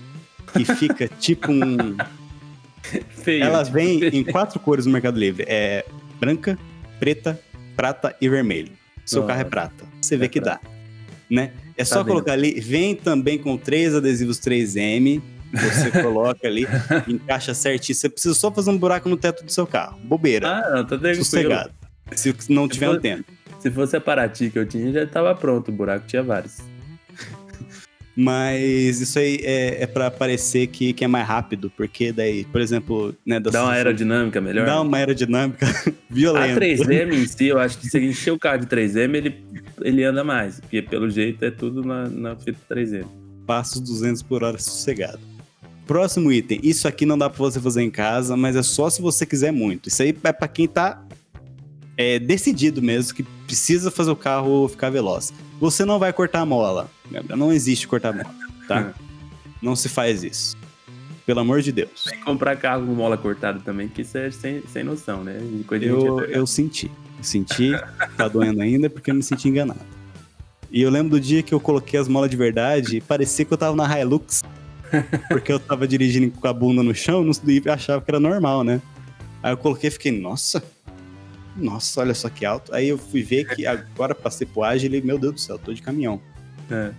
[0.53, 1.96] Que fica tipo um.
[3.22, 3.44] Feio.
[3.44, 5.44] Elas vêm em quatro cores no Mercado Livre.
[5.48, 5.85] É
[6.18, 6.59] branca,
[6.98, 7.38] preta,
[7.77, 8.72] prata e vermelho.
[9.05, 9.85] Seu Ah, carro é prata.
[10.01, 10.61] Você vê é que dá.
[11.31, 11.53] Né?
[11.77, 12.09] É Tá só vendo.
[12.09, 12.61] colocar ali.
[12.61, 15.22] Vem também com três adesivos 3M.
[15.53, 16.66] Você coloca ali,
[17.09, 17.94] encaixa certinho.
[17.96, 19.98] Você precisa só fazer um buraco no teto do seu carro.
[20.03, 20.48] Bobeira.
[20.48, 21.25] Ah, não, tá tranquilo.
[21.25, 21.70] sossegado.
[22.14, 23.25] Se não tiver for- antena.
[23.62, 25.68] Se fosse a Paraty que eu tinha, já tava pronto.
[25.68, 26.59] O buraco tinha vários.
[28.16, 32.61] Mas isso aí é, é para parecer que, que é mais rápido, porque daí, por
[32.61, 34.66] exemplo, né, da Dá uma aerodinâmica melhor.
[34.66, 36.61] Dá uma aerodinâmica A violenta.
[36.61, 39.44] 3M em si, eu acho que se encher o carro de 3M, ele,
[39.81, 40.59] ele anda mais.
[40.59, 43.07] Porque pelo jeito é tudo na, na fita 3M.
[43.46, 45.20] Passa os 200 por hora sossegado.
[45.87, 46.59] Próximo item.
[46.64, 49.53] Isso aqui não dá pra você fazer em casa, mas é só se você quiser
[49.53, 49.88] muito.
[49.88, 51.03] Isso aí é pra quem tá
[51.96, 55.33] é, decidido mesmo, que precisa fazer o carro ficar veloz.
[55.61, 56.90] Você não vai cortar a mola.
[57.37, 58.35] Não existe cortar a mola,
[58.66, 58.92] tá?
[59.61, 60.57] não se faz isso.
[61.24, 62.05] Pelo amor de Deus.
[62.05, 65.38] Tem que comprar carro com mola cortada também, que isso é sem, sem noção, né?
[65.81, 66.90] Eu, eu senti.
[67.20, 67.70] Senti,
[68.16, 69.78] tá doendo ainda porque eu me senti enganado.
[70.72, 73.52] E eu lembro do dia que eu coloquei as molas de verdade e parecia que
[73.52, 74.42] eu tava na Hilux.
[75.28, 78.64] Porque eu tava dirigindo com a bunda no chão não- e achava que era normal,
[78.64, 78.83] né?
[79.42, 80.62] Aí eu coloquei e fiquei, nossa,
[81.56, 82.74] nossa, olha só que alto.
[82.74, 85.72] Aí eu fui ver que agora passei pro Agile e, meu Deus do céu, tô
[85.72, 86.20] de caminhão.
[86.70, 86.92] É.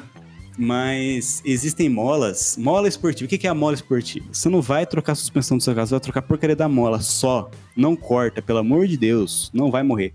[0.58, 2.56] Mas existem molas.
[2.58, 3.26] Mola esportiva.
[3.26, 4.26] O que que é a mola esportiva?
[4.32, 6.68] Você não vai trocar a suspensão do seu carro, você vai trocar a porcaria da
[6.68, 7.50] mola só.
[7.76, 9.50] Não corta, pelo amor de Deus.
[9.52, 10.12] Não vai morrer.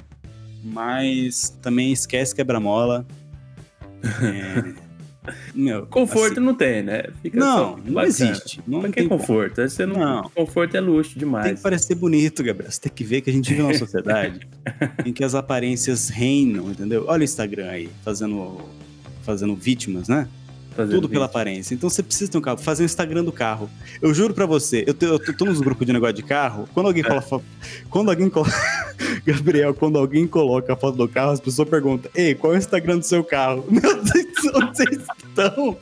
[0.64, 3.06] Mas também esquece quebra-mola.
[4.04, 4.91] É...
[5.54, 7.04] Meu, Conforto assim, não tem, né?
[7.22, 8.60] Fica não, não existe.
[8.68, 9.20] Não, Pra que tem como.
[9.20, 9.62] conforto?
[9.62, 10.32] Você não, Não.
[10.34, 11.54] Conforto é luxo Tem demais.
[11.58, 12.72] que parecer bonito, Gabriel.
[12.72, 14.48] Você tem que ver que a gente vive numa sociedade
[15.06, 17.06] em que as aparências reinam, entendeu?
[17.08, 18.58] Olha o Instagram aí, fazendo,
[19.24, 20.28] fazendo vítimas, né?
[20.76, 21.74] Fazer Tudo pela aparência.
[21.76, 22.58] Então você precisa ter um carro.
[22.58, 23.70] Fazer o Instagram do carro.
[24.02, 26.68] Eu juro pra você, eu, te- eu tô, tô nos grupos de negócio de carro.
[26.74, 27.22] Quando alguém coloca.
[27.28, 27.44] fo-
[27.90, 28.54] Quando alguém coloca.
[29.26, 32.58] Gabriel, quando alguém coloca a foto do carro, as pessoas perguntam: Ei, qual é o
[32.58, 33.66] Instagram do seu carro?
[33.70, 34.21] Meu Deus,
[34.56, 35.78] onde vocês estão?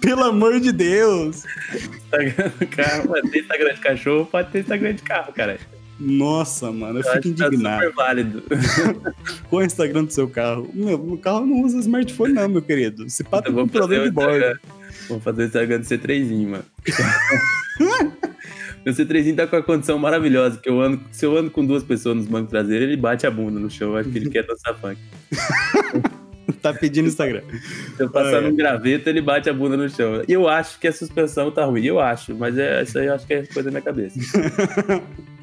[0.00, 1.44] Pelo amor de Deus!
[1.74, 3.30] Instagram do carro.
[3.30, 5.58] Tem Instagram de cachorro, pode ter Instagram de carro, cara.
[5.98, 7.82] Nossa, mano, eu Eu fico que tá indignado.
[7.82, 8.42] super válido.
[9.50, 10.70] Qual é o Instagram do seu carro?
[10.72, 13.10] Meu, meu carro não usa smartphone, não, meu querido.
[13.10, 14.10] Se um fazer problema de.
[14.10, 14.58] Instagram.
[15.08, 16.64] Vou fazer o Instagram do C3, mano.
[18.84, 21.82] Meu C3 tá com a condição maravilhosa, que eu ando, se eu ando com duas
[21.82, 24.74] pessoas nos bancos traseiros, ele bate a bunda no chão, acho que ele quer dançar
[24.78, 24.98] funk.
[26.62, 27.42] Tá pedindo Instagram.
[27.96, 30.22] Se eu passar num graveto, ele bate a bunda no chão.
[30.26, 33.14] E eu acho que a suspensão tá ruim, eu acho, mas é, isso aí eu
[33.14, 34.18] acho que é coisa da minha cabeça.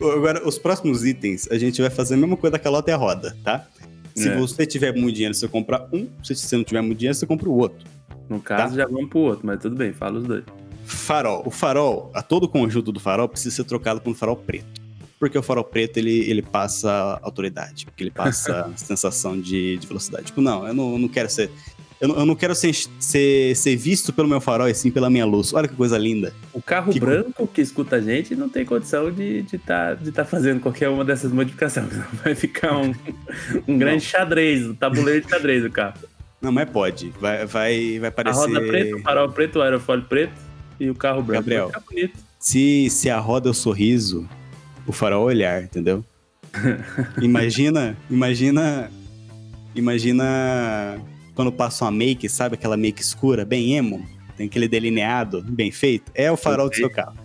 [0.00, 2.96] Agora, os próximos itens, a gente vai fazer a mesma coisa da calota e a
[2.96, 3.66] roda, tá?
[4.14, 4.36] Se É.
[4.36, 6.06] você tiver muito dinheiro, você compra um.
[6.22, 7.86] Se você não tiver muito dinheiro, você compra o outro.
[8.28, 10.44] No caso, já vamos pro outro, mas tudo bem, fala os dois.
[10.84, 11.42] Farol.
[11.46, 14.66] O farol, a todo o conjunto do farol precisa ser trocado por um farol preto.
[15.18, 17.86] Porque o farol preto, ele, ele passa autoridade.
[17.86, 20.26] Porque ele passa sensação de, de velocidade.
[20.26, 21.50] Tipo, não, eu não, eu não quero ser...
[22.00, 25.10] Eu não, eu não quero ser, ser, ser visto pelo meu farol, e sim pela
[25.10, 25.52] minha luz.
[25.52, 26.32] Olha que coisa linda.
[26.52, 29.94] O carro Que- branco que escuta a gente não tem condição de estar de tá,
[29.94, 31.88] de tá fazendo qualquer uma dessas modificações.
[32.22, 32.94] Vai ficar um,
[33.66, 35.98] um grande xadrez, um tabuleiro de xadrez o carro.
[36.40, 37.08] Não, mas pode.
[37.20, 38.38] Vai, vai, vai A parecer...
[38.46, 40.34] roda preta, o farol preto, o aerofólio preto
[40.78, 41.42] e o carro branco.
[41.42, 41.68] Gabriel.
[41.68, 42.18] Vai ficar bonito.
[42.38, 44.28] Se, se a roda é o sorriso,
[44.88, 46.04] o farol olhar, entendeu?
[47.22, 48.90] imagina, imagina,
[49.74, 50.98] imagina
[51.34, 54.04] quando passa uma make, sabe aquela make escura, bem emo,
[54.36, 56.84] tem aquele delineado bem feito, é o farol do Gostei.
[56.86, 57.16] seu carro.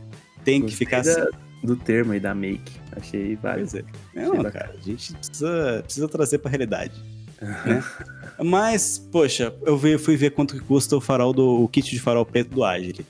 [0.43, 1.43] Tem que Gostei ficar da- assim.
[1.63, 2.73] Do termo aí da make.
[2.91, 3.71] Achei vários.
[3.71, 3.88] Pois é.
[4.21, 6.91] Achei Não, cara, a gente precisa, precisa trazer pra realidade.
[7.65, 7.82] né?
[8.43, 12.26] Mas, poxa, eu fui ver quanto que custa o farol do o kit de farol
[12.26, 13.06] preto do Agile.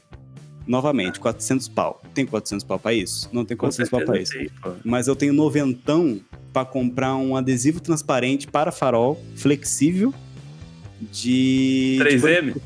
[0.65, 2.01] Novamente, 400 pau.
[2.13, 3.29] Tem 400 pau pra isso?
[3.33, 4.31] Não tem Com 400 pau pra isso.
[4.33, 4.49] tem,
[4.83, 6.19] mas eu tenho noventão
[6.53, 10.13] para comprar um adesivo transparente para farol flexível
[11.11, 12.53] de 3M?
[12.53, 12.61] de-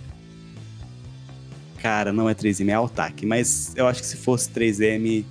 [1.81, 5.23] Cara, não é 3M, é Altac, mas eu acho que se fosse 3M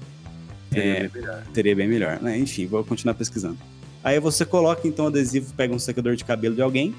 [0.74, 1.09] É.
[1.55, 2.38] seria bem melhor, né?
[2.38, 3.59] Enfim, vou continuar pesquisando.
[4.02, 6.94] Aí você coloca então o adesivo, pega um secador de cabelo de alguém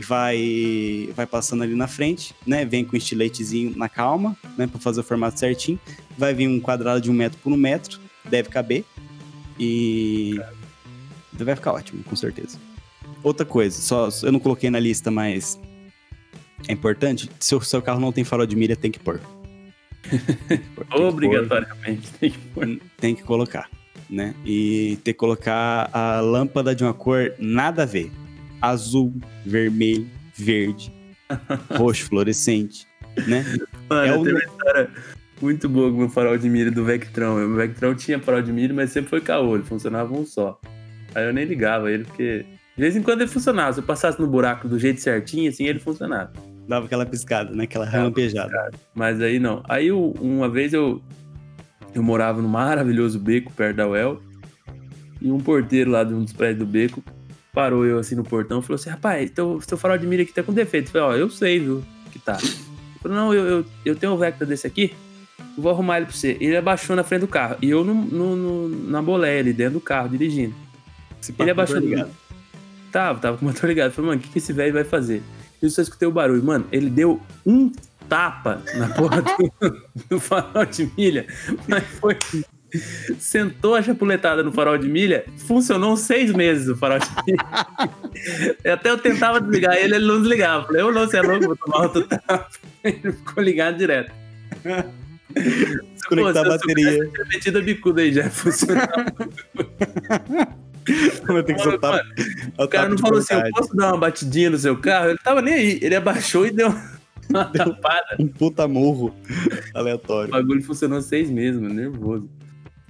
[0.00, 2.64] vai vai passando ali na frente, né?
[2.64, 4.66] Vem com estiletezinho na calma, né?
[4.66, 5.78] Para fazer o formato certinho.
[6.16, 8.84] Vai vir um quadrado de um metro por um metro, deve caber
[9.58, 10.40] e
[11.32, 12.58] vai ficar ótimo, com certeza.
[13.22, 15.58] Outra coisa, só eu não coloquei na lista, mas
[16.66, 17.30] é importante.
[17.40, 19.20] Se o seu carro não tem farol de mira, tem que pôr.
[20.48, 20.86] Tem que pôr.
[20.92, 22.80] Obrigatoriamente tem que pôr.
[22.96, 23.68] Tem que colocar,
[24.08, 24.34] né?
[24.44, 28.10] E ter que colocar a lâmpada de uma cor nada a ver.
[28.60, 30.92] Azul, vermelho, verde,
[31.76, 32.86] roxo, fluorescente,
[33.26, 33.44] né?
[33.88, 34.90] Mano, É o- teve, uma história,
[35.40, 37.44] Muito boa com o farol de milha do Vectron.
[37.44, 40.60] O Vectron tinha farol de milha, mas sempre foi caô, ele funcionava um só.
[41.14, 42.44] Aí eu nem ligava ele, porque
[42.76, 43.72] de vez em quando ele funcionava.
[43.72, 46.32] Se eu passasse no buraco do jeito certinho, assim, ele funcionava.
[46.68, 47.64] Dava aquela piscada, né?
[47.64, 48.70] Aquela relampejada.
[48.94, 49.62] Mas aí não.
[49.68, 51.00] Aí uma vez eu,
[51.94, 54.20] eu morava no maravilhoso beco perto da UEL.
[55.20, 57.02] E um porteiro lá de um dos prédios do beco
[57.58, 60.32] parou eu assim no portão e falou assim: Rapaz, teu, seu farol de mira aqui
[60.32, 60.86] tá com defeito.
[60.86, 62.38] Eu falei: Ó, eu sei, viu, que tá.
[62.40, 62.52] Ele
[63.02, 64.94] falou: Não, eu, eu, eu tenho um Vecta desse aqui,
[65.56, 66.36] vou arrumar ele pra você.
[66.40, 67.56] Ele abaixou na frente do carro.
[67.60, 70.54] E eu no, no, no na boleia ali, dentro do carro, dirigindo.
[71.20, 71.78] Se ele abaixou.
[71.78, 72.12] Ligado.
[72.92, 73.86] Tava, tava com o motor ligado.
[73.86, 75.20] Eu falei: Mano, o que, que esse velho vai fazer?
[75.60, 76.44] Eu só escutei o barulho.
[76.44, 77.72] Mano, ele deu um
[78.08, 79.20] tapa na porra
[79.60, 81.26] do, do farol de milha,
[81.66, 82.16] mas foi
[83.18, 87.38] sentou a chapuletada no farol de milha, funcionou uns seis meses o farol de milha.
[88.72, 90.66] Até eu tentava desligar ele, ele não desligava.
[90.66, 92.48] Falei, eu não, você é louco, vou tomar outro tapa.
[92.84, 94.12] Ele ficou ligado direto.
[95.94, 96.98] Desconectar a bateria.
[96.98, 99.04] Eu metido a bicuda aí, já funcionava.
[101.44, 102.00] Ter que soltar.
[102.58, 105.10] O cara não falou assim, eu posso dar uma batidinha no seu carro?
[105.10, 105.78] Ele tava nem aí.
[105.82, 106.74] Ele abaixou e deu
[107.28, 108.16] uma tapada.
[108.18, 109.14] Um puta morro
[109.74, 110.30] aleatório.
[110.30, 112.28] O bagulho funcionou seis meses, mano, nervoso.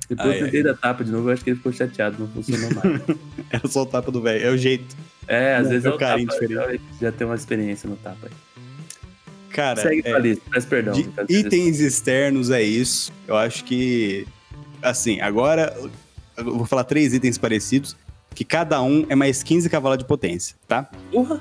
[0.08, 0.66] Depois ai, eu tentei ai.
[0.66, 3.02] da tapa de novo, eu acho que ele ficou chateado, não funcionou mais.
[3.50, 4.96] Era só o tapa do velho, é o jeito.
[5.26, 6.82] É, às não, vezes é o carinho tapa, diferente.
[6.92, 8.32] Já, já tem uma experiência no tapa aí.
[9.50, 10.94] Cara, Segue é, lista, peço perdão.
[10.94, 13.12] de peço itens externos é isso.
[13.26, 14.26] Eu acho que,
[14.80, 15.76] assim, agora
[16.36, 17.96] eu vou falar três itens parecidos,
[18.34, 20.88] que cada um é mais 15 cavalos de potência, tá?
[21.10, 21.40] Porra!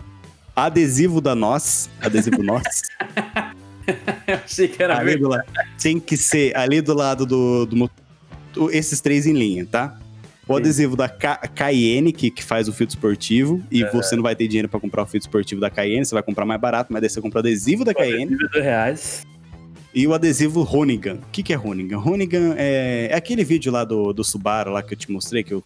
[0.55, 2.81] Adesivo da Nós, adesivo Nós,
[4.27, 5.45] eu achei que era ali do lado,
[5.79, 8.06] tem que ser ali do lado do, do motor
[8.71, 9.97] esses três em linha, tá?
[10.47, 10.61] O Sim.
[10.61, 14.47] adesivo da Ca- Cayenne, que, que faz o filtro esportivo, e você não vai ter
[14.47, 17.09] dinheiro pra comprar o filtro esportivo da Cayenne, você vai comprar mais barato, mas daí
[17.09, 19.25] você compra o adesivo da Cayenne Adesivo de reais.
[19.93, 21.15] e o adesivo Ronigan.
[21.15, 21.97] O que, que é Ronigan?
[21.97, 25.53] Ronigan é, é aquele vídeo lá do, do Subaru lá que eu te mostrei, que,
[25.53, 25.63] o-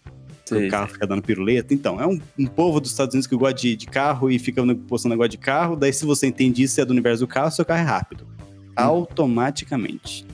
[0.70, 1.74] carro fica dando piruleta.
[1.74, 4.62] Então, é um, um povo dos Estados Unidos que gosta de, de carro e fica
[4.88, 5.78] postando negócio de carro.
[5.78, 8.28] Daí, se você entende isso, é do universo do carro, seu carro é rápido.
[8.76, 10.26] Automaticamente.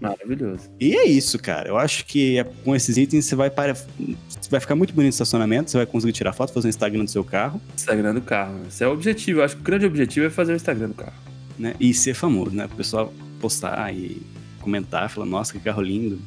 [0.00, 0.70] Maravilhoso.
[0.80, 1.68] E é isso, cara.
[1.68, 3.74] Eu acho que é- com esses itens você vai para.
[3.74, 7.04] Você vai ficar muito bonito no estacionamento, você vai conseguir tirar foto, fazer um Instagram
[7.04, 8.60] do seu carro, Instagram do carro.
[8.68, 9.40] Esse é o objetivo.
[9.40, 11.12] Eu acho que o grande objetivo é fazer o Instagram do carro.
[11.58, 11.74] né?
[11.80, 12.66] E ser famoso, né?
[12.66, 14.20] O pessoal postar e
[14.60, 16.20] comentar, falar, nossa, que carro lindo,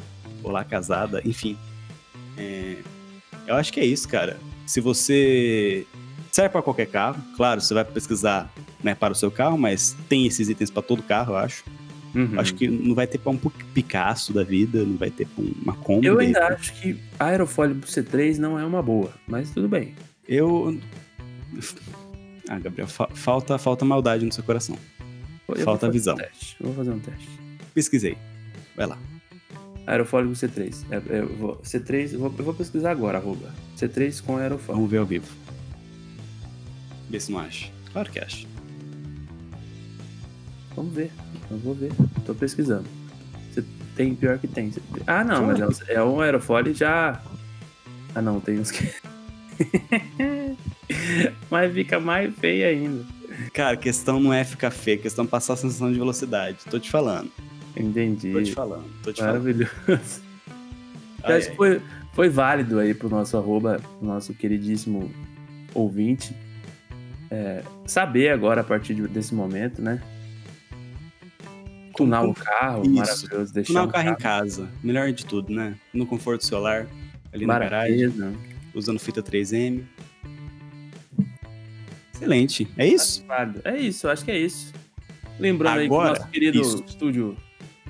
[0.43, 1.55] olá, casada, enfim.
[2.37, 2.75] É,
[3.47, 4.37] Eu acho que é isso, cara.
[4.65, 5.85] Se você.
[6.31, 8.51] Serve para qualquer carro, claro, você vai pesquisar
[8.83, 11.63] né, para o seu carro, mas tem esses itens para todo carro, eu acho.
[12.15, 12.39] Uhum.
[12.39, 15.73] Acho que não vai ter pra um Picasso da vida, não vai ter pra uma
[15.73, 16.07] Kombi.
[16.07, 16.59] Eu ainda repente.
[16.59, 19.93] acho que aerofólio pro C3 não é uma boa, mas tudo bem.
[20.27, 20.77] Eu.
[22.47, 24.77] Ah, Gabriel, fa- falta, falta maldade no seu coração.
[25.47, 26.15] Eu Falta visão.
[26.15, 26.19] Um.
[26.59, 27.27] Eu vou fazer um teste.
[27.73, 28.17] Pesquisei.
[28.75, 28.97] Vai lá.
[29.87, 30.85] Aerofólio com C3.
[30.91, 33.53] É, é, eu vou- C3, eu vou, eu vou pesquisar agora, arroba.
[33.77, 34.75] C3 com aerofólio.
[34.75, 35.27] Vamos ver ao vivo.
[37.09, 37.71] Vê se não acha.
[37.91, 38.45] Claro que acha.
[40.79, 41.11] Vamos ver.
[41.51, 41.91] Eu vou ver.
[42.25, 42.85] Tô pesquisando.
[43.51, 43.61] Você
[43.97, 44.71] tem pior que tem.
[45.05, 47.21] Ah, não, mas é, é um aerofólio já.
[48.15, 48.89] Ah, não, tem uns que.
[51.51, 53.05] mas fica mais feio ainda.
[53.53, 56.59] Cara, questão não é ficar feio, a questão é passar a sensação de velocidade.
[56.69, 57.29] Tô te falando.
[57.75, 58.31] Entendi.
[58.31, 58.85] Tô te falando.
[59.03, 59.33] Tô te falando.
[59.43, 59.69] Maravilhoso.
[61.23, 61.81] Ai, Acho que foi,
[62.13, 65.11] foi válido aí pro nosso arroba, pro nosso queridíssimo
[65.73, 66.33] ouvinte,
[67.29, 70.01] é, saber agora, a partir de- desse momento, né?
[71.99, 72.93] Tunar o carro, Isso.
[72.93, 73.53] maravilhoso.
[73.53, 74.69] Deixar Tunar um o carro em casa.
[74.81, 75.75] Melhor de tudo, né?
[75.93, 76.87] No conforto do seu lar,
[77.33, 78.09] ali na garagem,
[78.73, 79.83] usando fita 3M.
[82.13, 82.69] Excelente.
[82.77, 83.25] É isso?
[83.65, 84.71] É isso, acho que é isso.
[85.37, 86.83] Lembrando aí que o Agora, nosso querido isso.
[86.87, 87.35] estúdio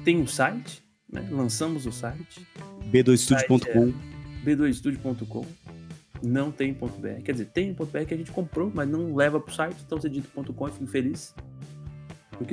[0.04, 1.28] tem um site, né?
[1.30, 2.48] Lançamos o site,
[2.92, 3.94] b2studio.com.
[4.44, 5.46] b2studio.com.
[6.24, 7.22] Não tem .br.
[7.24, 10.02] Quer dizer, tem um .br que a gente comprou, mas não leva pro site, então
[10.02, 11.36] você digita ponto .com e fico feliz.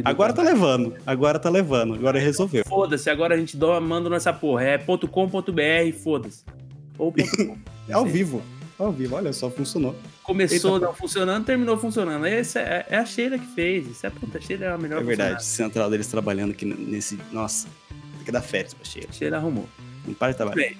[0.04, 0.94] Agora tá levando.
[1.06, 1.94] Agora tá levando.
[1.94, 2.64] Agora resolveu.
[2.66, 4.62] Foda-se, agora a gente dá, manda nessa porra.
[4.64, 6.44] É ponto .com.br, foda-se.
[6.98, 7.58] Ou ponto .com.
[7.88, 8.42] É ao vivo.
[8.78, 9.94] Ao vivo, olha só, funcionou.
[10.22, 12.26] Começou Eita, não funcionando, terminou funcionando.
[12.26, 13.86] Esse é, é a Sheila que fez.
[13.86, 17.16] Isso é puta, a Sheila é a melhor É verdade, central deles trabalhando aqui nesse.
[17.32, 17.68] Nossa,
[18.16, 19.12] tem que dar férias pra Sheila.
[19.12, 19.68] Sheila arrumou.
[20.04, 20.56] Não para de trabalhar.
[20.56, 20.76] Bem,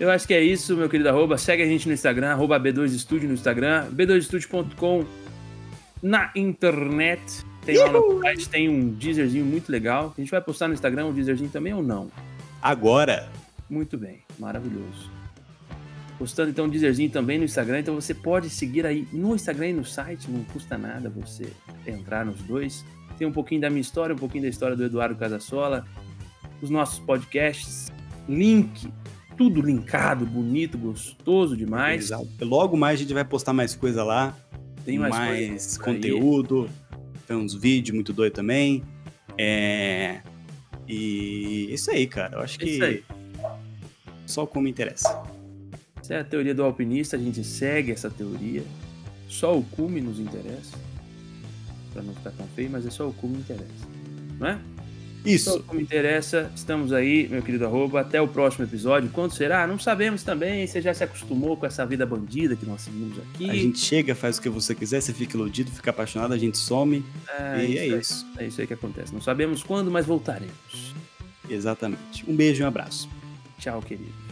[0.00, 1.36] Eu acho que é isso, meu querido arroba.
[1.36, 5.04] Segue a gente no Instagram, arroba B2Studio no Instagram, b2studio.com
[6.02, 7.20] na internet.
[7.64, 10.14] Tem lá no site, tem um Deezerzinho muito legal.
[10.16, 12.10] A gente vai postar no Instagram o Deezerzinho também ou não?
[12.60, 13.28] Agora,
[13.68, 15.10] Muito bem, maravilhoso.
[16.18, 19.72] Postando então um Deezerzinho também no Instagram, então você pode seguir aí no Instagram e
[19.72, 21.50] no site, não custa nada você
[21.86, 22.84] entrar nos dois.
[23.16, 25.86] tem um pouquinho da minha história, um pouquinho da história do Eduardo Casasola,
[26.60, 27.90] os nossos podcasts,
[28.28, 28.92] link,
[29.36, 32.04] tudo linkado, bonito, gostoso demais.
[32.04, 32.28] Exato.
[32.42, 34.36] Logo mais a gente vai postar mais coisa lá.
[34.84, 36.68] Tem mais, mais conteúdo,
[37.30, 38.82] tem uns vídeos muito doidos também.
[39.38, 40.20] É...
[40.88, 42.36] E isso aí, cara.
[42.36, 43.04] Eu acho É que
[44.26, 45.22] só como interessa.
[46.00, 48.64] Essa é a teoria do alpinista, a gente segue essa teoria.
[49.28, 50.76] Só o cume nos interessa.
[51.92, 53.86] Pra não ficar tão feio, mas é só o cume que interessa.
[54.36, 54.58] Não é?
[55.24, 55.56] Isso.
[55.56, 56.50] o cume interessa.
[56.54, 58.00] Estamos aí, meu querido arroba.
[58.00, 59.10] Até o próximo episódio.
[59.10, 59.66] Quando será?
[59.66, 60.66] Não sabemos também.
[60.66, 63.50] Você já se acostumou com essa vida bandida que nós seguimos aqui.
[63.50, 66.58] A gente chega, faz o que você quiser, você fica iludido, fica apaixonado, a gente
[66.58, 67.04] some.
[67.28, 67.98] É, e é aí.
[67.98, 68.26] isso.
[68.38, 69.12] É isso aí que acontece.
[69.12, 70.94] Não sabemos quando, mas voltaremos.
[71.48, 72.24] Exatamente.
[72.28, 73.08] Um beijo e um abraço.
[73.58, 74.29] Tchau, querido.